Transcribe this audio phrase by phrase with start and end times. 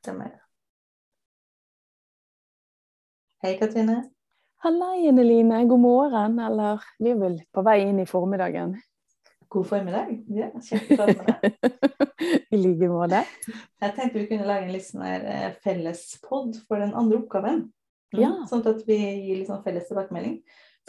[0.00, 0.30] Stemmer.
[3.42, 4.10] Hei, Katrine.
[4.64, 5.64] Halla, Line.
[5.68, 6.38] God morgen.
[6.40, 8.78] Eller vi er vel på vei inn i formiddagen.
[9.52, 10.14] God formiddag.
[10.32, 11.20] Ja, deg.
[12.54, 13.20] I like måte.
[13.82, 17.62] Jeg tenkte vi kunne lage en litt sånn her eh, fellespod for den andre oppgaven.
[18.14, 18.30] Mm, Ja.
[18.48, 20.38] Sånn at vi gir litt sånn felles tilbakemelding.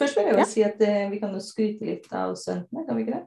[0.00, 0.48] Først vil jeg jo Ja.
[0.56, 3.26] si at eh, vi kan jo skryte litt av studentene, kan vi ikke det?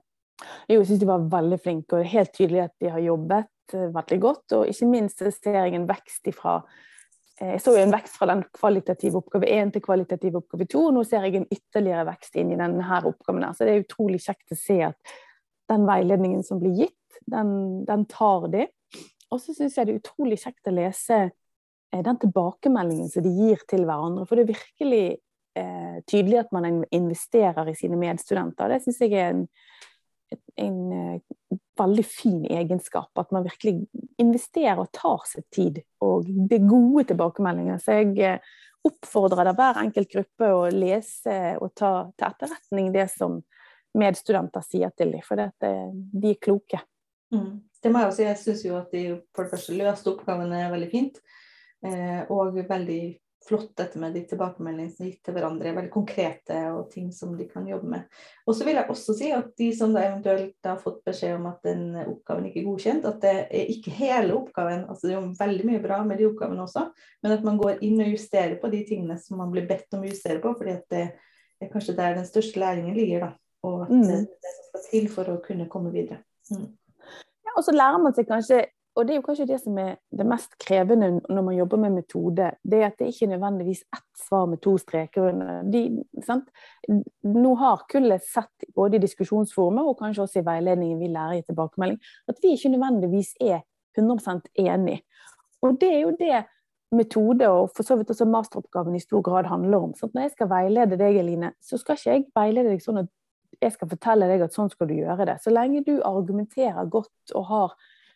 [0.66, 4.20] Jo, Jeg syns de var veldig flinke, og helt tydelig at de har jobbet veldig
[4.21, 4.57] godt.
[4.57, 6.59] Og ikke minst ser jeg en vekst ifra
[7.39, 10.83] eh, Jeg så jo en vekst fra den kvalitative oppgave 1 til kvalitativ oppgave 2,
[10.89, 13.43] og nå ser jeg en ytterligere vekst inn i denne oppgaven.
[13.43, 13.54] her.
[13.57, 15.15] Så det er utrolig kjekt å se at
[15.71, 18.68] den veiledningen som blir gitt, den, den tar de.
[19.33, 23.34] Og så syns jeg det er utrolig kjekt å lese eh, den tilbakemeldingen som de
[23.34, 24.28] gir til hverandre.
[24.29, 25.06] For det er virkelig
[25.57, 28.71] eh, tydelig at man investerer i sine medstudenter.
[28.71, 29.45] Det syns jeg er en,
[30.56, 33.12] en eh, veldig fin egenskap.
[33.20, 33.86] At man virkelig
[34.22, 35.81] investerer og tar seg tid.
[36.06, 37.81] Og er gode tilbakemeldinger.
[37.81, 43.08] Så jeg eh, oppfordrer da hver enkelt gruppe å lese og ta til etterretning det
[43.14, 43.40] som
[43.96, 46.81] medstudenter sier til dem, for dette, de er kloke.
[47.34, 47.64] Mm.
[47.81, 48.28] Det må jeg også si.
[48.28, 49.04] Jeg syns jo at de
[49.36, 51.20] for det første løste oppgavene veldig fint.
[51.86, 53.02] Eh, og veldig
[53.46, 55.74] flott dette med de tilbakemeldingene som er gitt til hverandre.
[55.76, 58.08] Veldig konkrete og ting som de kan jobbe med.
[58.48, 61.46] Og så vil jeg også si at de som da eventuelt har fått beskjed om
[61.52, 64.88] at den oppgaven ikke er godkjent, at det er ikke hele oppgaven.
[64.90, 66.88] altså Det er jo veldig mye bra med de oppgavene også,
[67.24, 70.02] men at man går inn og justerer på de tingene som man blir bedt om
[70.06, 70.56] å justere på.
[70.58, 71.06] fordi at det
[71.62, 73.20] er kanskje der den største læringen ligger.
[73.20, 73.32] da,
[73.64, 74.02] Og at Mm.
[74.02, 76.24] det det som skal til for å kunne komme videre.
[76.52, 76.68] Mm.
[77.46, 78.66] Ja, og så lærer man seg kanskje
[78.96, 81.98] og det er jo kanskje det som er det mest krevende når man jobber med
[81.98, 85.64] metode, det er at det ikke er nødvendigvis ett svar med to streker under.
[85.68, 85.82] De?
[87.28, 91.44] Nå har kullet sett både i diskusjonsformer og kanskje også i veiledningen vi lærer i
[91.44, 92.00] tilbakemelding,
[92.32, 93.66] at vi ikke nødvendigvis er
[94.00, 95.02] 100% enig.
[95.62, 96.46] Og det er jo det
[96.96, 99.94] metode og for så vidt også masteroppgaven i stor grad handler om.
[99.98, 103.12] Så når jeg skal veilede deg, Eline, så skal ikke jeg veilede deg sånn at
[103.62, 105.38] jeg skal fortelle deg at sånn skal du gjøre det.
[105.44, 107.75] Så lenge du argumenterer godt og har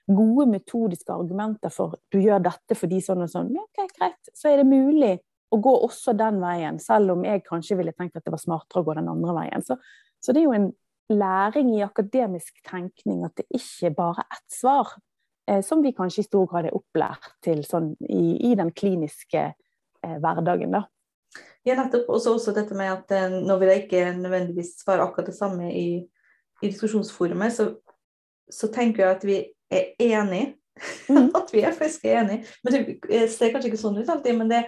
[0.09, 4.61] gode metodiske argumenter for du gjør dette fordi sånn og sånn, ok, greit, så er
[4.61, 5.15] det mulig
[5.49, 8.83] å gå også den veien, selv om jeg kanskje ville tenkt at det var smartere
[8.83, 9.65] å gå den andre veien.
[9.65, 9.79] Så,
[10.21, 10.69] så det er jo en
[11.09, 14.93] læring i akademisk tenkning at det ikke bare er ett svar,
[15.49, 19.47] eh, som vi kanskje i stor grad er opplært til sånn i, i den kliniske
[19.49, 20.85] eh, hverdagen, da.
[21.67, 22.07] Ja, nettopp.
[22.09, 25.37] Og så også dette med at eh, nå vil jeg ikke nødvendigvis svare akkurat det
[25.37, 25.89] samme i,
[26.61, 27.71] i diskusjonsforumet, så,
[28.51, 29.37] så tenker jeg at vi
[29.69, 30.55] er enige.
[31.09, 31.29] Mm.
[31.39, 32.45] at vi er faktisk enige.
[32.63, 34.65] Men det ser kanskje ikke sånn ut alltid, men det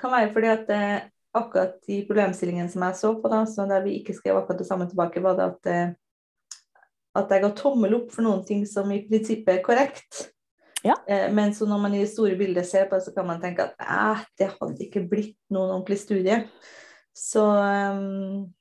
[0.00, 1.00] kan være fordi at eh,
[1.32, 4.68] akkurat de problemstillingene som jeg så på, da, så der vi ikke skrev akkurat det
[4.68, 6.80] samme tilbake, var det at, eh,
[7.22, 10.26] at jeg ga tommel opp for noen ting som i prinsippet er korrekt.
[10.82, 10.96] Ja.
[11.06, 13.40] Eh, men så når man i det store bildet ser på det, så kan man
[13.42, 16.42] tenke at eh, det hadde ikke blitt noen ordentlig studie.
[17.14, 18.52] Så, um,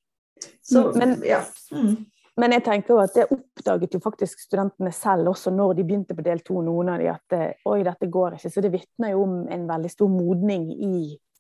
[0.62, 1.42] så Men- ja.
[1.72, 2.06] Mm.
[2.40, 6.16] Men jeg tenker jo at det oppdaget jo faktisk studentene selv også når de begynte
[6.16, 8.52] på del to, noen av de, at eh, oi, dette går ikke.
[8.54, 10.94] Så det vitner jo om en veldig stor modning i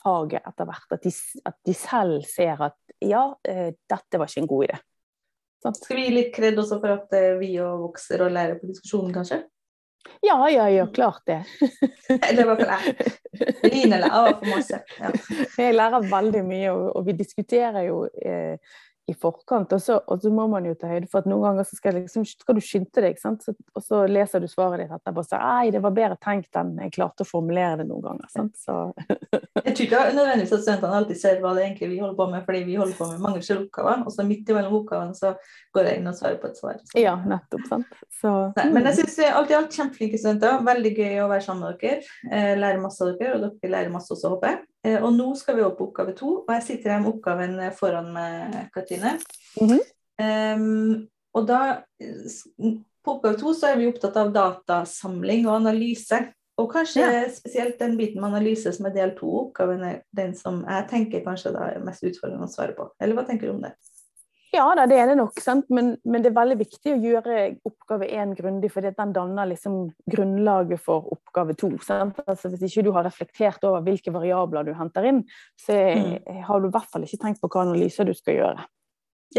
[0.03, 0.97] faget etter hvert.
[0.97, 1.13] At de,
[1.47, 4.81] at de selv ser at ja, eh, dette var ikke en god idé.
[5.61, 5.77] Sånn.
[5.77, 8.69] Skal vi gi litt kred også for at eh, vi òg vokser og lærer på
[8.69, 9.43] diskusjonen, kanskje?
[10.25, 11.43] Ja, ja, ja, klart det.
[12.27, 13.11] Eller i hvert fall jeg.
[13.69, 14.79] Line lærer for masse.
[14.97, 15.11] Ja.
[15.61, 18.57] Jeg lærer veldig mye, og, og vi diskuterer jo eh,
[19.09, 19.73] i forkant.
[19.73, 21.97] Og så, og så må man jo ta høyde for at noen ganger så skal,
[21.99, 23.43] liksom, skal du skynde deg, sant?
[23.45, 26.57] Så, og så leser du svaret ditt etterpå og sier nei, det var bedre tenkt
[26.59, 28.29] enn jeg klarte å formulere det noen ganger.
[28.31, 28.57] Sant?
[28.61, 28.77] Så,
[29.65, 32.45] Jeg tror ikke nødvendigvis at studentene alltid ser hva det egentlig vi holder på med,
[32.47, 34.05] fordi vi holder på med mange oppgaver.
[34.05, 35.33] Og så midt imellom oppgavene så
[35.75, 36.81] går jeg inn og svarer på et svar.
[36.97, 37.67] Ja, nettopp.
[37.69, 38.01] Sant?
[38.21, 40.59] Så, Nei, men jeg syns alt i alt kjempeflinke studenter.
[40.65, 42.01] Veldig gøy å være sammen med dere.
[42.31, 44.61] lærer lære masse av dere, og dere lærer masse også, håper jeg.
[44.87, 47.57] Eh, og nå skal vi opp på oppgave to, og jeg sitter her med oppgaven
[47.61, 49.17] eh, foran meg, Katrine.
[49.61, 49.81] Mm -hmm.
[50.57, 51.83] um, og da,
[53.05, 56.33] på oppgave to så er vi opptatt av datasamling og analyse.
[56.57, 57.29] Og kanskje Ja.
[57.29, 61.55] spesielt den biten med analyse som er del to-oppgaven, er den som jeg tenker kanskje
[61.55, 62.89] er mest utfordrende å svare på.
[62.99, 63.71] Eller hva tenker du om det?
[64.51, 65.69] Ja da, det er det nok, sant?
[65.71, 67.35] Men, men det er veldig viktig å gjøre
[67.67, 69.77] oppgave én grundig, for den danner liksom
[70.11, 71.69] grunnlaget for oppgave to.
[71.87, 75.21] Altså, hvis ikke du har reflektert over hvilke variabler du henter inn,
[75.55, 78.67] så har du i hvert fall ikke tenkt på hva analyser du skal gjøre.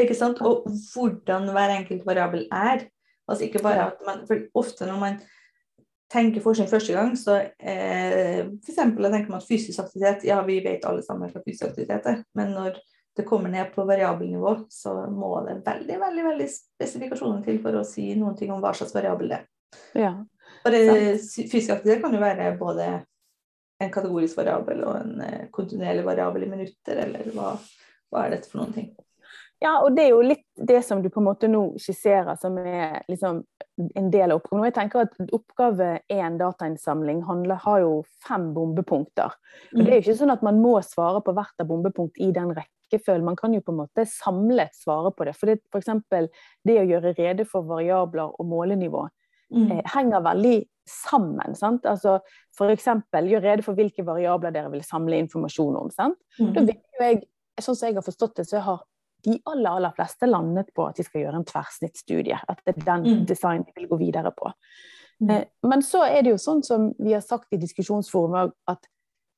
[0.01, 0.41] Ikke sant?
[0.41, 0.65] Og
[0.95, 2.87] hvordan hver enkelt variabel er.
[3.29, 5.21] Altså ikke bare at man, for Ofte når man
[6.13, 10.59] tenker forskning første gang, så eh, for eksempel, tenker man at fysisk aktivitet Ja, vi
[10.65, 12.81] vet alle sammen hva fysisk aktivitet er, men når
[13.17, 17.87] det kommer ned på variabelnivå, så må det veldig veldig, veldig spesifikasjoner til for å
[17.87, 19.49] si noen ting om hva slags variabel det er.
[20.01, 20.13] Ja.
[20.63, 20.85] For det,
[21.21, 22.89] fysisk aktivitet kan jo være både
[23.83, 27.55] en kategorisk variabel og en eh, kontinuerlig variabel i minutter, eller hva,
[28.13, 28.93] hva er dette for noen ting?
[29.63, 32.57] Ja, og det er jo litt det som du på en måte nå skisserer som
[32.59, 33.45] er liksom
[33.95, 34.65] en del av oppgaven.
[34.67, 37.93] Jeg tenker at Oppgave én datainnsamling handler, har jo
[38.27, 39.37] fem bombepunkter.
[39.77, 42.33] Og Det er jo ikke sånn at man må svare på hvert av bombepunkt i
[42.35, 42.51] den
[42.93, 43.25] rekkefølgen.
[43.25, 45.35] Man kan jo på en måte samlet svare på det.
[45.39, 45.91] For f.eks.
[46.65, 49.09] det å gjøre rede for variabler og målenivå
[49.53, 49.71] mm.
[49.71, 50.57] eh, henger veldig
[50.89, 51.55] sammen.
[51.55, 51.87] sant?
[51.87, 52.21] Altså
[52.57, 52.87] F.eks.
[53.13, 55.91] gjøre rede for hvilke variabler dere vil samle informasjon om.
[55.91, 56.19] sant?
[56.39, 56.55] Mm.
[56.55, 57.21] Da vil jo jeg,
[57.61, 58.83] sånn som jeg har forstått det, så har
[59.23, 62.41] de aller, aller fleste landet på at de skal gjøre en tverrsnittstudie.
[62.49, 63.27] At det er den mm.
[63.31, 64.51] designen de vil gå videre på.
[65.23, 65.31] Mm.
[65.31, 68.89] Eh, men så er det jo sånn som vi har sagt i diskusjonsforumet, at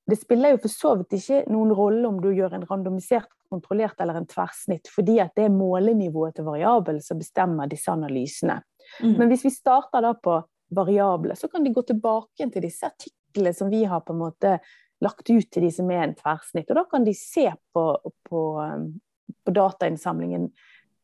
[0.06, 4.00] det spiller jo for så vidt ikke noen rolle om du gjør en randomisert, kontrollert
[4.02, 8.58] eller en tverrsnitt, fordi at det er målenivået til variabel som bestemmer disse analysene.
[9.00, 9.14] Mm.
[9.16, 10.38] Men hvis vi starter da på
[10.74, 14.58] variable, så kan de gå tilbake til disse artiklene som vi har på en måte
[15.04, 16.68] lagt ut til de som er en tverrsnitt.
[16.68, 17.84] Og da kan de se på,
[18.28, 18.44] på,
[19.44, 20.50] på datainnsamlingen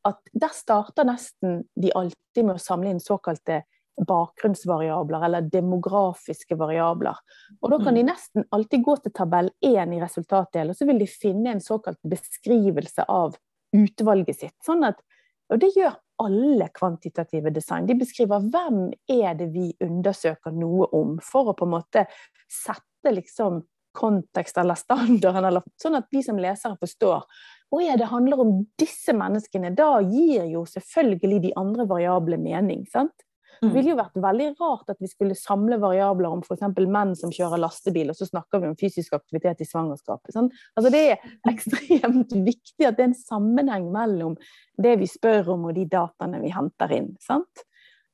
[0.09, 3.63] at der starter nesten de alltid med å samle inn såkalte
[4.07, 7.17] bakgrunnsvariabler eller demografiske variabler.
[7.61, 8.11] Og da kan de mm.
[8.11, 12.01] nesten alltid gå til tabell 1 i resultatdelen, og så vil de finne en såkalt
[12.03, 13.37] beskrivelse av
[13.77, 14.57] utvalget sitt.
[14.67, 15.03] Sånn at,
[15.51, 17.89] og det gjør alle kvantitative design.
[17.89, 22.07] De beskriver hvem er det vi undersøker noe om, for å på en måte
[22.51, 23.63] sette liksom
[23.97, 27.25] kontekst eller standarden, eller sånn at vi som lesere forstår.
[27.71, 29.73] Å ja, det handler om disse menneskene.
[29.79, 32.85] Da gir jo selvfølgelig de andre variable mening.
[32.91, 33.15] sant?
[33.61, 33.75] Det mm.
[33.75, 36.63] ville jo vært veldig rart at vi skulle samle variabler om f.eks.
[36.89, 40.33] menn som kjører lastebil, og så snakker vi om fysisk aktivitet i svangerskapet.
[40.33, 40.49] Sånn?
[40.81, 44.39] Altså det er ekstremt viktig at det er en sammenheng mellom
[44.81, 47.11] det vi spør om og de dataene vi henter inn.
[47.21, 47.67] Sant?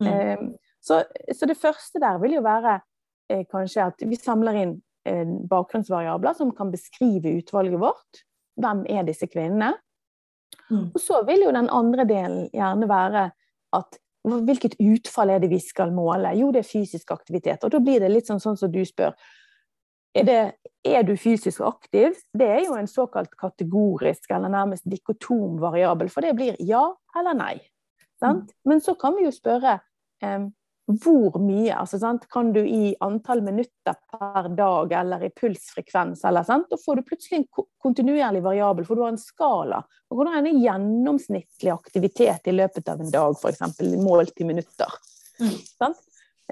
[0.02, 0.08] Mm.
[0.10, 0.43] Eh,
[0.82, 2.81] så, så, det første der vil jo være
[3.31, 4.75] eh, kanskje at vi samler inn
[5.06, 8.25] eh, bakgrunnsvariabler som kan beskrive utvalget vårt.
[8.58, 9.76] Hvem er disse kvinnene?
[10.70, 10.90] Mm.
[10.90, 13.28] Og så vil jo den andre delen gjerne være
[13.78, 16.32] at Hvilket utfall er det vi skal måle?
[16.38, 17.62] Jo, det er fysisk aktivitet.
[17.64, 19.14] Og da blir det litt sånn, sånn som du spør.
[20.17, 20.40] Er, det,
[20.87, 22.17] er, du fysisk aktiv?
[22.34, 26.88] Det er jo en såkalt kategorisk eller nærmest dikotom variabel, for det blir ja
[27.19, 27.56] eller nei.
[28.20, 28.49] Sant?
[28.49, 28.70] Mm.
[28.73, 29.78] Men så kan vi jo spørre
[30.25, 30.49] um,
[30.86, 31.74] hvor mye.
[31.74, 31.98] Altså,
[32.30, 36.68] kan du i antall minutter per dag eller i pulsfrekvens, eller, sant?
[36.70, 39.82] da får du plutselig en kontinuerlig variabel, for du har en skala.
[40.10, 43.82] Og hvordan er en gjennomsnittlig aktivitet i løpet av en dag, f.eks.
[44.02, 44.98] målt i minutter.
[45.42, 45.96] Mm.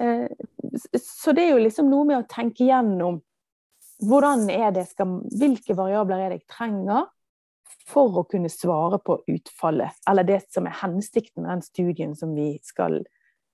[0.03, 0.27] Eh,
[0.99, 3.21] så det er jo liksom noe med å tenke gjennom
[4.03, 7.05] hvordan er det skal, hvilke variabler er det jeg trenger
[7.87, 12.33] for å kunne svare på utfallet, eller det som er hensikten med den studien som
[12.35, 12.99] vi skal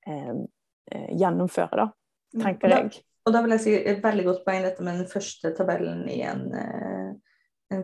[0.08, 0.36] Eh,
[0.90, 1.88] gjennomføre, da,
[2.36, 2.44] mm.
[2.44, 3.02] tenker jeg.
[3.26, 6.22] Og da vil jeg si et veldig godt poeng dette med den første tabellen i
[6.26, 7.10] en, eh,
[7.76, 7.84] en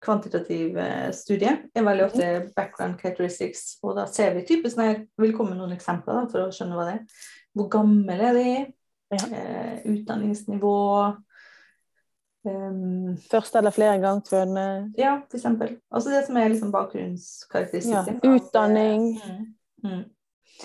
[0.00, 1.54] kvantitativ studie, studie.
[1.74, 2.52] er veldig ofte mm.
[2.56, 6.28] background characteristics, og da ser vi typisk når jeg vil komme med noen eksempler da,
[6.30, 7.24] for å skjønne hva det er.
[7.58, 8.52] Hvor gammel er de?
[9.10, 9.26] Ja.
[9.26, 10.76] Eh, utdanningsnivå.
[12.46, 14.92] Um, Første eller flere gangsfødende?
[14.98, 15.44] Ja, f.eks.
[15.90, 18.20] Altså det som er liksom bakgrunnskarakteristikken.
[18.22, 19.10] Ja, utdanning.
[19.20, 19.42] Mm.
[19.84, 20.04] Mm.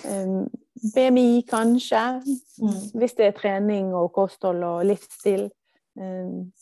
[0.04, 0.48] Um,
[0.94, 2.02] BMI, kanskje.
[2.60, 2.98] Mm.
[2.98, 5.48] Hvis det er trening og kosthold og livsstil.
[5.96, 6.52] Um,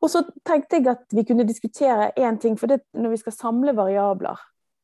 [0.00, 3.34] og så tenkte jeg at vi kunne diskutere én ting, for det, når vi skal
[3.34, 4.38] samle variabler,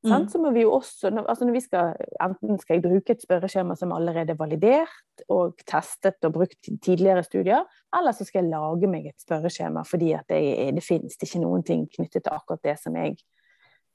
[0.05, 0.29] mm.
[0.29, 1.93] så må vi jo også altså når vi skal,
[2.23, 6.77] Enten skal jeg bruke et spørreskjema som allerede er validert og testet og brukt i
[6.83, 7.63] tidligere studier,
[7.95, 11.63] eller så skal jeg lage meg et spørreskjema fordi at det, det finnes ikke noen
[11.63, 13.15] ting knyttet til akkurat det som jeg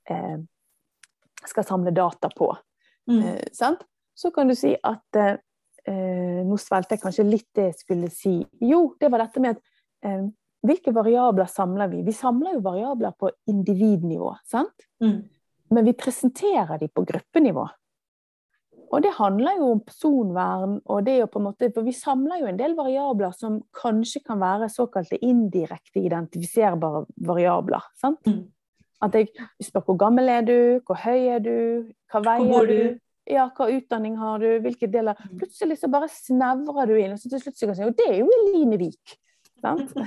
[0.09, 0.39] eh,
[1.45, 2.53] skal samle data på.
[3.09, 3.21] Mm.
[3.25, 3.75] Eh,
[4.19, 5.37] så kan du si at eh,
[6.45, 8.35] Nå svelget jeg kanskje litt det jeg skulle si.
[8.61, 9.61] Jo, det var dette med at
[10.05, 10.27] eh,
[10.67, 12.03] hvilke variabler samler vi?
[12.05, 14.85] Vi samler jo variabler på individnivå, sant?
[15.01, 15.21] Mm.
[15.73, 17.63] Men vi presenterer de på gruppenivå.
[18.89, 22.41] Og det handler jo om personvern, og det å på en måte, for vi samler
[22.41, 27.85] jo en del variabler som kanskje kan være såkalte indirekte identifiserbare variabler.
[28.01, 28.19] sant?
[28.27, 28.47] Mm.
[29.03, 29.29] At jeg
[29.63, 31.55] spør hvor gammel er du, hvor høy er du,
[32.11, 32.97] hva veier du?
[33.29, 35.37] Ja, hva utdanning har du, hvilke deler mm.
[35.37, 37.97] Plutselig så bare snevrer du inn, og så til slutt så kan du si jo,
[37.99, 39.17] det er jo Eline Vik.
[39.59, 39.91] Sant?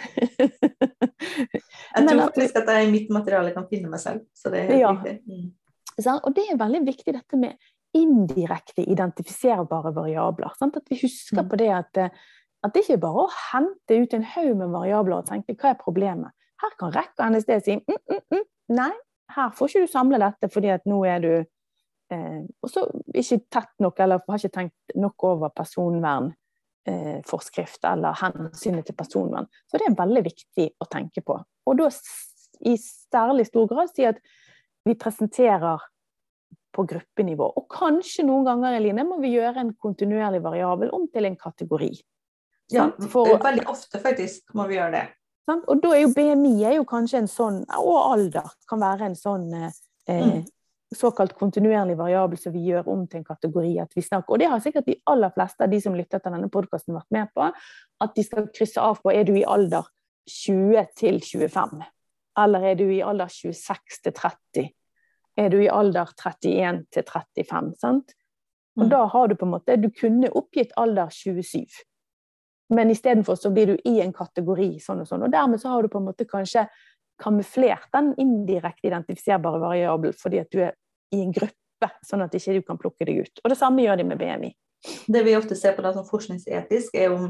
[1.94, 4.72] jeg tror faktisk at jeg i mitt materiale kan finne meg selv, så det er
[4.72, 4.90] helt ja.
[4.96, 5.14] riktig.
[5.28, 5.52] Mm.
[6.18, 10.54] Og det er veldig viktig dette med indirekte identifiserbare variabler.
[10.58, 10.78] Sant?
[10.80, 11.50] At vi husker mm.
[11.50, 12.00] på det at,
[12.64, 15.74] at det ikke er bare å hente ut en haug med variabler og tenke hva
[15.74, 16.32] er problemet.
[16.62, 18.92] Her kan rekka NSD si mm, mm, mm, nei,
[19.36, 21.34] her får ikke du samle dette fordi at nå er du
[22.12, 22.80] eh, også
[23.14, 29.46] ikke tett nok, eller har ikke tenkt nok over personvernforskrift eh, eller hensynet til personvern.
[29.70, 31.34] Så det er veldig viktig å tenke på.
[31.66, 31.86] Og da
[32.62, 34.18] i særlig stor grad si at
[34.86, 35.78] vi presenterer
[36.72, 37.48] på gruppenivå.
[37.58, 41.92] Og kanskje noen ganger Eline, må vi gjøre en kontinuerlig variabel om til en kategori.
[42.72, 45.04] Ja, For, veldig ofte faktisk må vi gjøre det.
[45.48, 45.64] Sant?
[45.66, 49.16] Og da er jo BMI er jo kanskje en sånn, og alder kan være en
[49.18, 49.72] sånn eh,
[50.06, 50.44] mm.
[50.94, 53.72] såkalt kontinuerlig variabel som vi gjør om til en kategori.
[53.82, 56.36] at vi snakker, Og det har sikkert de aller fleste av de som lytter til
[56.36, 57.50] denne podkasten vært med på.
[58.00, 59.90] At de skal krysse av på er du i alder
[60.30, 61.82] 20 til 25.
[62.38, 64.70] Eller er du i alder 26 til 30?
[65.36, 67.74] Er du i alder 31 til 35?
[67.80, 68.14] sant?
[68.76, 68.90] Og mm.
[68.90, 71.66] da har du på en måte Du kunne oppgitt alder 27.
[72.72, 75.26] Men istedenfor så blir du i en kategori sånn og sånn.
[75.26, 76.66] Og dermed så har du på en måte kanskje
[77.22, 80.74] kamuflert den indirekte identifiserbare variabel fordi at du er
[81.12, 83.42] i en gruppe, sånn at ikke du kan plukke deg ut.
[83.44, 84.52] Og det samme gjør de med BMI.
[85.06, 87.28] Det vi ofte ser på da som forskningsetisk, er om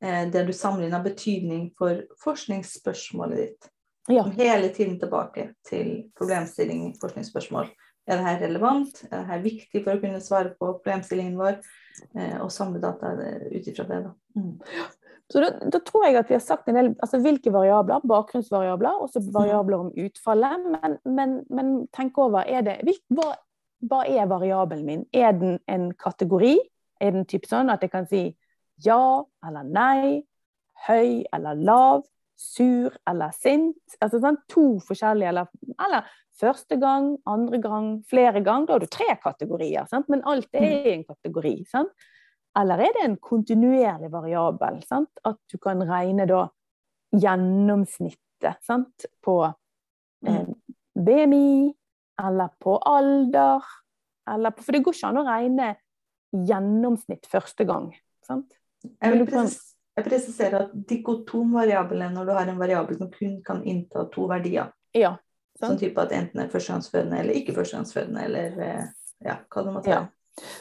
[0.00, 3.70] eh, det du sammenligner betydning for forskningsspørsmålet ditt.
[4.12, 4.24] Ja.
[4.36, 7.70] Hele tiden tilbake til problemstilling, forskningsspørsmål.
[8.04, 9.00] Er dette relevant?
[9.08, 11.56] Er dette viktig for å kunne svare på problemstillingen vår?
[12.18, 14.02] Eh, og samle data ut ifra det.
[14.04, 14.12] Da.
[14.36, 14.52] Mm.
[15.32, 19.00] Så da, da, tror jeg at vi har sagt en del altså hvilke variabler, bakgrunnsvariabler,
[19.06, 19.30] også mm.
[19.36, 20.68] variabler om utfallet.
[20.74, 22.78] Men, men, men tenk over er det,
[23.14, 23.32] hva,
[23.88, 25.06] hva, er variabelen min?
[25.16, 26.58] Er den en kategori?
[27.00, 28.26] Er den typ sånn at jeg kan si
[28.84, 30.24] ja eller nei,
[30.88, 32.04] høy eller lav?
[32.36, 33.78] sur eller sint.
[34.02, 35.50] Altså sånn, to forskjellige, eller,
[35.86, 36.08] eller,
[36.40, 38.66] første gang, andre gang, flere gang.
[38.66, 40.08] Da har du tre kategorier, sant?
[40.12, 41.56] men alt er i en kategori.
[41.70, 41.92] Sant?
[42.58, 44.80] Eller er det en kontinuerlig variabel?
[44.86, 45.10] Sant?
[45.26, 46.46] At du kan regne da
[47.14, 49.06] gjennomsnittet sant?
[49.24, 49.38] på
[50.26, 50.50] eh,
[50.94, 51.72] BMI,
[52.22, 53.64] eller på alder,
[54.30, 55.72] eller på, For det går ikke an å regne
[56.34, 57.92] gjennomsnitt første gang.
[58.26, 58.54] Sant?
[58.84, 59.26] Jeg vil,
[59.94, 64.26] jeg presiserer at dikotomvariabel er når du har en variabel som kun kan innta to
[64.30, 64.72] verdier.
[64.94, 65.14] Ja,
[65.60, 68.84] sånn type at enten er førstegangsfødende eller ikke førstegangsfødende, eller eh,
[69.24, 70.04] ja, hva det måtte være.
[70.06, 70.10] Ja.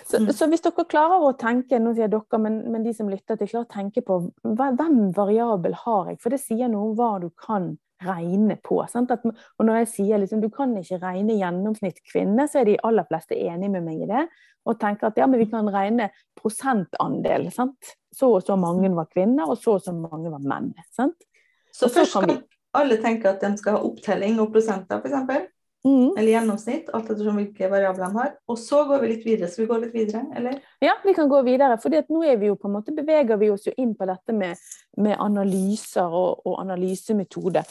[0.05, 0.27] Så, mm.
[0.37, 3.49] så, hvis dere klarer å tenke nå sier dere, men, men de som lytter til,
[3.49, 6.19] klarer å tenke på hvem variabel har jeg?
[6.21, 7.71] For det sier noe om hva du kan
[8.03, 8.81] regne på.
[8.83, 12.79] At, og når jeg sier liksom, du kan ikke regne gjennomsnitt kvinne, så er de
[12.85, 14.27] aller fleste enig med meg i det.
[14.69, 17.49] Og tenker at ja, men vi kan regne prosentandel.
[17.55, 17.95] Sant?
[18.13, 20.73] så og så mange var kvinner, og så og så mange var menn.
[20.93, 21.17] Sant?
[21.71, 22.35] Så, så først kan
[22.77, 25.49] alle tenker at de skal ha opptelling og prosenter, f.eks.
[25.83, 26.13] Mm.
[26.15, 28.29] Eller gjennomsnitt, alt ettersom hvilke variabler de har.
[28.47, 29.49] Og så går vi litt videre.
[29.51, 30.61] Så vi går litt videre, eller?
[30.83, 31.75] Ja, vi kan gå videre.
[31.83, 34.61] For nå vi jo måte, beveger vi oss jo inn på dette med,
[35.03, 37.65] med analyser og, og analysemetode.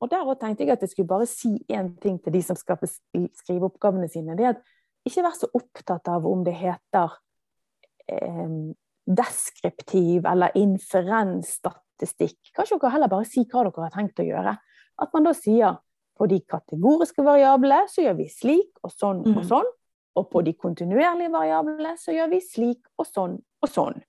[0.00, 2.78] Og der tenkte jeg at jeg skulle bare si én ting til de som skal
[2.86, 4.36] skrive oppgavene sine.
[4.38, 4.62] Det er at
[5.06, 7.16] ikke vær så opptatt av om det heter
[8.12, 8.54] eh,
[9.06, 11.82] deskriptiv eller inferensstatistikk.
[12.00, 14.56] Kanskje dere heller bare si hva dere har tenkt å gjøre.
[15.02, 15.78] At man da sier
[16.16, 19.46] på de kategoriske variablene så gjør vi slik og sånn og mm.
[19.50, 19.68] sånn.
[20.16, 24.00] Og på de kontinuerlige variablene så gjør vi slik og sånn og sånn.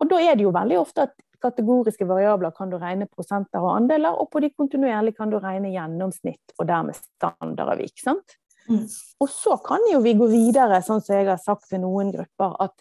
[0.00, 3.74] Og da er det jo veldig ofte at kategoriske variabler kan du regne prosenter og
[3.74, 7.98] andeler, og på de kontinuerlige kan du regne gjennomsnitt og dermed standardavvik.
[8.00, 8.38] sant?
[8.68, 8.86] Mm.
[9.22, 12.56] Og så kan jo vi gå videre, sånn som jeg har sagt til noen grupper,
[12.64, 12.74] at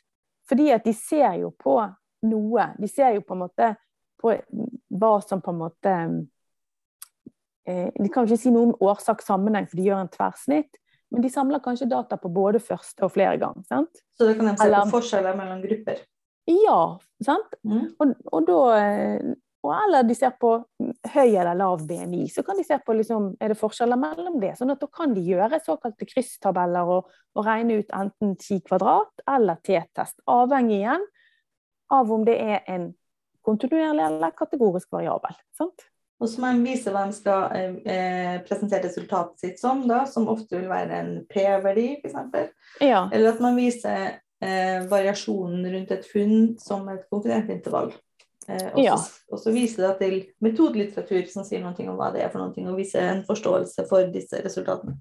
[0.50, 1.78] fordi at de ser jo på
[2.30, 2.66] noe.
[2.78, 3.72] De ser jo på en måte
[4.26, 5.94] hva som på en måte
[7.68, 10.82] eh, De kan ikke si noe om årsak-sammenheng, for de gjør en tverrsnitt.
[11.14, 13.64] Men de samler kanskje data på både første og flere ganger.
[13.70, 14.04] Sant?
[14.18, 16.04] Så da kan de se Eller, på forskjeller mellom grupper?
[16.50, 16.80] Ja.
[17.24, 17.58] sant?
[17.64, 17.88] Mm.
[18.00, 19.34] Og, og, da eh,
[19.66, 20.52] eller de ser på
[21.14, 24.54] høy eller lav BMI, så kan de se på liksom, er det forskjeller mellom det.
[24.60, 29.26] sånn at Da kan de gjøre såkalte krysstabeller og, og regne ut enten chi kvadrat
[29.32, 31.08] eller T-test, avhengig igjen
[31.94, 32.92] av om det er en
[33.46, 35.38] kontinuerlig eller kategorisk variabel.
[35.58, 35.88] sant?
[36.20, 37.50] Og så må man vise hva en skal
[37.84, 42.54] eh, presentere resultatet sitt som, da, som ofte vil være en P-verdi, f.eks.
[42.80, 43.06] Ja.
[43.12, 47.92] Eller at man viser eh, variasjonen rundt et funn som et konfidentintervall.
[48.48, 48.96] Eh, og, ja.
[49.28, 52.64] og så vise det til metodelitteratur som sier noe om hva det er for noe,
[52.70, 54.96] og vise en forståelse for disse resultatene.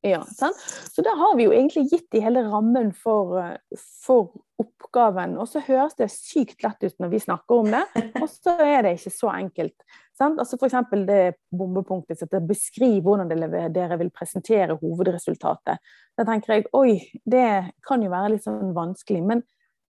[0.00, 0.56] Ja, sant?
[0.92, 3.56] Så da har vi jo egentlig gitt de hele rammen for, eh,
[4.04, 5.36] for oppgaven.
[5.38, 7.82] Og så høres det sykt lett ut når vi snakker om det,
[8.22, 9.74] og så er det ikke så enkelt.
[10.18, 10.38] Sant?
[10.38, 10.76] Altså F.eks.
[11.06, 11.22] det
[11.54, 15.82] bombepunktet som beskriver hvordan dere vil presentere hovedresultatet.
[16.18, 19.22] Da tenker jeg oi, det kan jo være litt sånn vanskelig.
[19.26, 19.42] Men,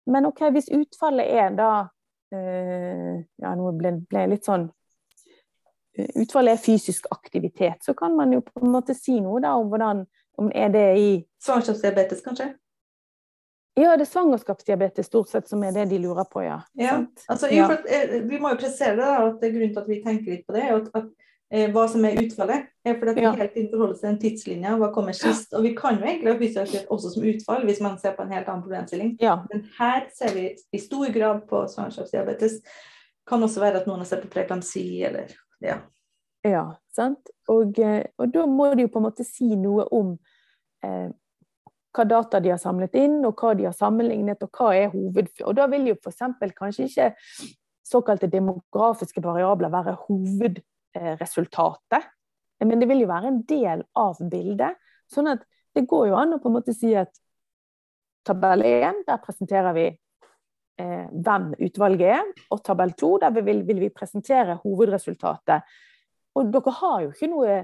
[0.09, 1.71] men ok, hvis utfallet er da
[2.33, 4.69] øh, ja, nå ble, jeg litt sånn
[6.15, 7.83] Utfallet er fysisk aktivitet.
[7.83, 10.05] Så kan man jo på en måte si noe da om hvordan
[10.39, 11.07] Om er det i
[11.43, 12.53] Svangerskapsdiabetes, kanskje?
[13.75, 16.61] Ja, det er svangerskapsdiabetes stort sett som er det de lurer på, ja.
[16.79, 17.67] Ja, altså, Ja.
[17.87, 20.45] eh, Vi må jo presisere det, at det er grunnen til at vi tenker litt
[20.47, 21.05] på det, er at, at
[21.51, 22.67] eh, hva som er utfallet.
[22.85, 23.31] er fordi at vi Ja.
[23.31, 25.53] hele tiden forholder til en tidslinja, Hva kommer sist?
[25.53, 28.31] Og vi kan jo egentlig ha fysisk også som utfall, hvis man ser på en
[28.31, 29.17] helt annen problemstilling.
[29.19, 32.61] Men her ser vi i stor grad på svangerskapsdiabetes.
[33.27, 35.27] Kan også være at noen har sett på preeklamsi eller
[35.63, 35.77] ja.
[36.45, 37.29] ja sant?
[37.51, 40.07] Og, eh, og da må de jo på en måte si noe om
[40.85, 41.09] eh,
[41.95, 45.27] hva data de har samlet inn, og hva de har sammenlignet, og hva er hoved...
[45.45, 46.21] Og da vil jo f.eks.
[46.57, 47.07] kanskje ikke
[47.89, 52.03] såkalte demografiske variabler være hovedresultatet,
[52.61, 54.73] men det vil jo være en del av bildet.
[55.09, 55.41] Sånn at
[55.73, 57.13] det går jo an å på en måte si at
[58.27, 59.87] tabell 1, der presenterer vi
[60.79, 65.67] hvem utvalget er, og tabell 2, der vil, vil vi presentere hovedresultatet.
[66.37, 67.61] Og dere har jo ikke noe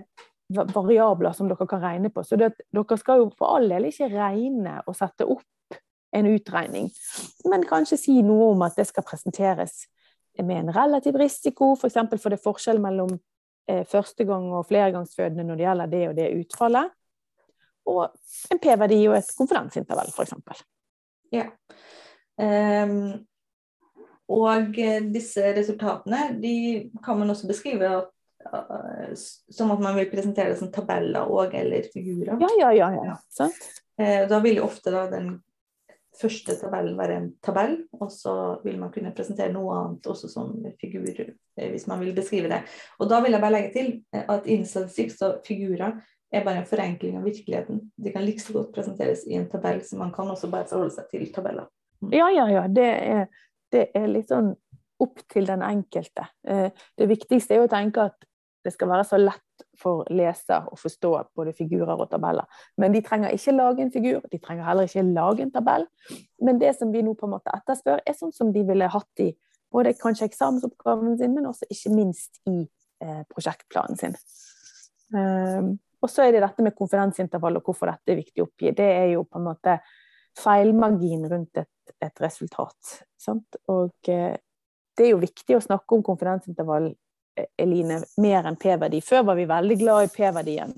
[0.50, 4.12] variabler som dere kan regne på, så det, dere skal jo for all del ikke
[4.14, 5.80] regne og sette opp
[6.16, 6.90] en utregning,
[7.50, 9.84] men kanskje si noe om at det skal presenteres
[10.44, 11.82] med en relativ risiko, f.eks.
[11.82, 13.12] For, eksempel for det er forskjell mellom
[13.72, 16.96] eh, førstegang- og flergangsfødende når det gjelder det og det utfallet.
[17.86, 18.02] Og
[18.52, 20.66] en P-verdi og et konfidensintervall, f.eks.
[21.36, 21.46] ja.
[21.46, 21.95] Ehm,
[24.36, 26.56] og eh, disse resultatene de
[27.06, 28.12] kan man også beskrive at,
[28.50, 32.38] eh, som at man vil presentere det som tabeller og eller figurer.
[32.42, 32.90] Ja, ja, ja.
[33.12, 33.18] ja.
[33.30, 33.68] Sant?
[34.02, 35.38] Eh, Da vil jo ofte da den
[36.16, 40.54] første tabellen være en tabell, og så vil man kunne presentere noe annet også som
[40.82, 42.64] figur, eh, hvis man vil beskrive det.
[43.00, 46.00] Og da vil jeg bare legge til at innen statistikk så figurer
[46.36, 47.84] er bare en forenkling av virkeligheten.
[47.96, 50.96] De kan like så godt presenteres i en tabell, så man kan også bare forholde
[50.96, 51.68] seg til tabeller.
[52.12, 52.68] Ja, ja, ja.
[52.68, 53.26] Det er,
[53.72, 54.54] det er litt sånn
[55.02, 56.30] opp til den enkelte.
[56.48, 58.28] Eh, Det viktigste er jo å tenke at
[58.66, 62.48] det skal være så lett for leser å forstå både figurer og tabeller.
[62.82, 65.86] Men de trenger ikke lage en figur, de trenger heller ikke lage en tabell.
[66.42, 69.22] Men det som vi nå på en måte etterspør, er sånn som de ville hatt
[69.22, 69.30] i
[69.76, 72.64] både kanskje eksamensoppgaven sin, men også ikke minst i
[73.04, 74.18] eh, prosjektplanen sin.
[75.14, 78.74] Um, og så er det dette med konfidensintervall og hvorfor dette er viktig å oppgi.
[78.78, 79.78] Det er jo på en måte
[80.42, 81.70] feilmargin rundt et,
[82.08, 82.98] et resultat.
[83.20, 83.58] Sant?
[83.72, 84.36] Og eh,
[84.98, 86.92] det er jo viktig å snakke om konfidensintervall,
[87.38, 89.02] eh, Eline, mer enn p-verdi.
[89.04, 90.76] Før var vi veldig glad i p-verdien.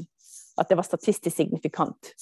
[0.58, 2.14] At det var statistisk signifikant.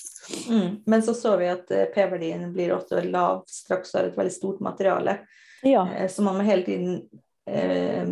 [0.50, 0.82] Mm.
[0.86, 4.60] Men så så vi at eh, p-verdien blir også lav straks har et veldig stort
[4.66, 5.22] materiale.
[5.66, 5.86] Ja.
[6.12, 6.98] Så man må hele tiden
[7.50, 8.04] eh,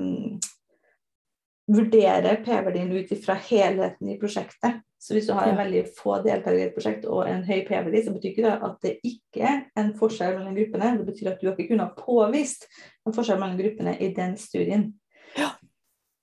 [1.67, 4.81] vurdere p-verdien ut ifra helheten i prosjektet.
[5.03, 8.05] Så hvis du har en veldig få deltakere i et prosjekt og en høy p-verdi,
[8.05, 10.93] så betyr ikke det at det ikke er en forskjell mellom gruppene.
[11.01, 12.69] Det betyr at du ikke kunnet ha påvist
[13.03, 14.93] en forskjell mellom gruppene i den studien.
[15.35, 15.49] Ja.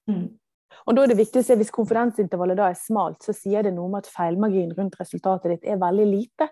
[0.08, 0.30] Mm.
[0.88, 3.74] Og da er det viktig å se Hvis konfidensintervallet da er smalt, så sier det
[3.76, 6.48] noe om at feilmarginen rundt resultatet ditt er veldig lite.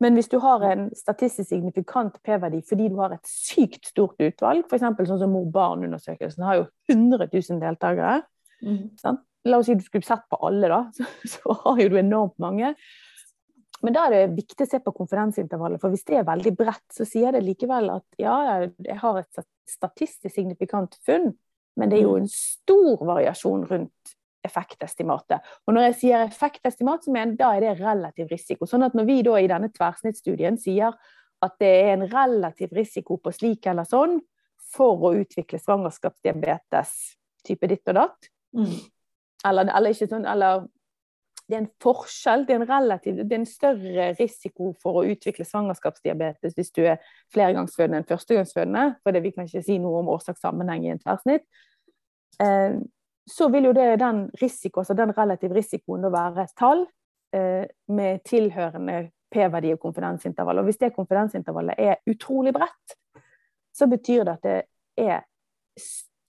[0.00, 4.64] Men hvis du har en statistisk signifikant p-verdi fordi du har et sykt stort utvalg,
[4.64, 4.86] f.eks.
[4.96, 8.22] sånn som mor-barn-undersøkelsen har jo 100 000 deltakere.
[8.64, 8.96] Mm.
[9.48, 12.36] La oss si du skulle sett på alle, da, så, så har jo du enormt
[12.42, 12.74] mange.
[13.80, 16.84] Men da er det viktig å se på konferanseintervallet, for hvis det er veldig bredt,
[16.92, 18.36] så sier det likevel at ja,
[18.68, 21.30] jeg har et statistisk signifikant funn,
[21.80, 24.12] men det er jo en stor variasjon rundt
[24.44, 25.46] effektestimatet.
[25.68, 28.68] Og når jeg sier effektestimat, så mener da er det relativ risiko.
[28.68, 30.96] Sånn at når vi da i denne tverrsnittstudien sier
[31.40, 34.18] at det er en relativ risiko på slik eller sånn
[34.74, 36.92] for å utvikle svangerskapsdiabetes
[37.48, 38.72] type ditt og datt, Mm.
[39.46, 40.66] Eller, eller ikke sånn, eller
[41.50, 45.04] det er en forskjell, det er en relativ, det er en større risiko for å
[45.10, 47.00] utvikle svangerskapsdiabetes hvis du er
[47.34, 51.46] flergangsfødende enn førstegangsfødende, for vi kan ikke si noe om årsakssammenheng i en tverrsnitt.
[52.42, 52.78] Eh,
[53.30, 56.84] så vil jo det, den risiko, altså den relative risikoen da være et tall
[57.34, 60.62] eh, med tilhørende p-verdi og konfidensintervall.
[60.62, 62.96] Og hvis det konfidensintervallet er utrolig bredt,
[63.74, 64.56] så betyr det at det
[65.02, 65.26] er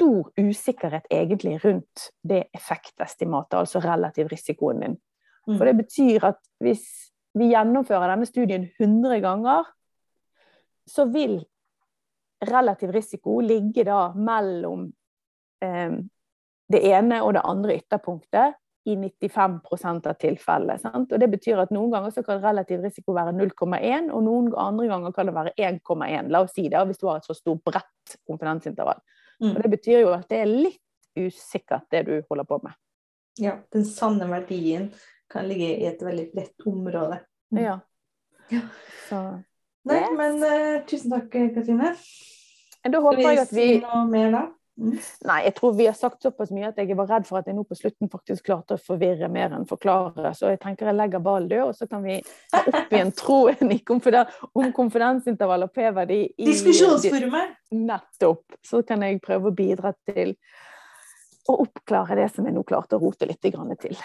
[0.01, 4.97] stor usikkerhet egentlig rundt det effektestimatet, altså relativ risikoen din.
[5.47, 5.57] Mm.
[5.57, 6.85] For det betyr at hvis
[7.37, 9.69] vi gjennomfører denne studien 100 ganger,
[10.89, 11.37] så vil
[12.41, 14.89] relativ risiko ligge da mellom
[15.61, 16.01] eh,
[16.71, 18.57] det ene og det andre ytterpunktet
[18.89, 19.61] i 95
[20.09, 20.91] av tilfellene.
[21.03, 24.87] Og det betyr at noen ganger så kan relativ risiko være 0,1, og noen andre
[24.89, 26.31] ganger kan det være 1,1.
[26.33, 28.97] La oss si det, hvis du har et så stort bredt konfidensintervall.
[29.41, 29.55] Mm.
[29.55, 30.81] Og det betyr jo at det er litt
[31.17, 32.77] usikkert, det du holder på med.
[33.41, 34.91] Ja, den sanne verdien
[35.31, 37.21] kan ligge i et veldig bredt område.
[37.51, 37.63] Mm.
[37.63, 37.79] Ja.
[38.51, 38.61] Ja.
[39.09, 39.21] Så
[39.87, 41.95] Nei, men uh, tusen takk, Katrine.
[42.85, 44.41] da håper vi jeg at vi si noe mer da?
[44.81, 44.95] Mm.
[45.29, 47.53] Nei, jeg tror vi har sagt såpass mye at jeg var redd for at jeg
[47.55, 50.31] nå på slutten faktisk klarte å forvirre mer enn forklare.
[50.37, 52.15] Så jeg tenker jeg legger ballen død, og så kan vi
[52.49, 53.71] ta opp igjen troen
[54.57, 56.19] om konfidensintervall og p-verdi.
[56.37, 57.55] i- Diskusjonsforumet.
[57.71, 58.57] Nettopp.
[58.65, 60.35] Så kan jeg prøve å bidra til
[61.49, 63.97] å oppklare det som jeg nå klarte å rote litt til.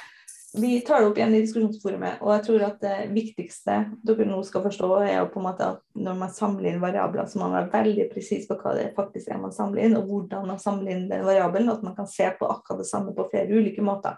[0.57, 3.75] Vi tar det opp igjen i diskusjonsforumet, og jeg tror at det viktigste
[4.09, 7.27] dere nå skal forstå, er jo på en måte at når man samler inn variabler,
[7.29, 10.09] så må man være veldig presis på hva det faktisk er man samler inn, og
[10.09, 13.13] hvordan man samler inn den variabelen, og at man kan se på akkurat det samme
[13.17, 14.17] på flere ulike måter.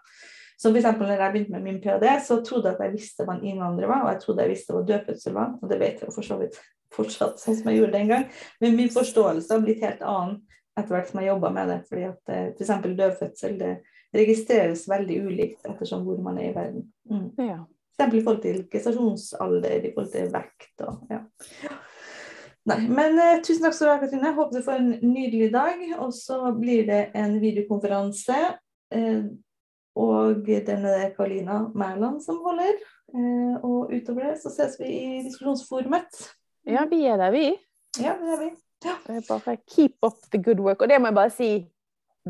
[0.58, 3.26] Så for eksempel når jeg begynte med min ph.d., så trodde jeg at jeg visste
[3.26, 6.06] hva en innvandrer var, og jeg trodde jeg visste hva dødfødsel var, og det vet
[6.06, 6.62] jeg for så vidt
[6.94, 8.30] fortsatt, sånn som jeg gjorde den gang.
[8.62, 10.40] Men min forståelse har blitt helt annen
[10.78, 11.78] etter hvert som jeg jobba med det.
[11.90, 12.74] fordi at eh, f.eks.
[12.98, 13.72] dødfødsel det
[14.14, 16.86] registreres veldig ulikt ettersom hvor man er i verden.
[17.10, 17.28] Mm.
[17.42, 17.58] Ja.
[17.98, 18.14] F.eks.
[18.14, 21.22] i forhold til gestasjonsalder, i forhold til vekt og ja.
[22.68, 24.32] Nei, men eh, tusen takk skal du ha, Katrine.
[24.36, 25.78] Håper du får en nydelig dag.
[26.04, 28.36] Og så blir det en videokonferanse.
[28.92, 29.22] Eh,
[29.98, 32.76] og den er det Karolina Mæland som holder.
[33.14, 36.20] Eh, og utover det så ses vi i diskusjonsforumet.
[36.68, 37.46] ja, vi er der, vi.
[38.02, 38.50] Ja, det er vi.
[38.84, 40.82] Det er bare keep up the good work.
[40.82, 41.50] Og det må jeg bare si,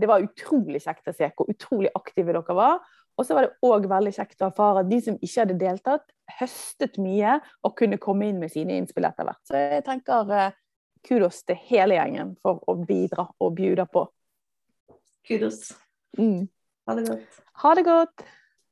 [0.00, 2.78] det var utrolig kjekt å se hvor utrolig aktive dere var.
[3.18, 6.06] Og så var det òg veldig kjekt å erfare at de som ikke hadde deltatt,
[6.38, 9.42] høstet mye og kunne komme inn med sine innspill etter hvert.
[9.48, 10.54] Så jeg tenker eh,
[11.06, 14.06] kudos til hele gjengen for å bidra og bjuda på.
[15.26, 15.72] Kudos.
[16.18, 16.46] Mm.
[16.86, 17.40] Ha det godt.
[17.64, 18.26] Ha det godt!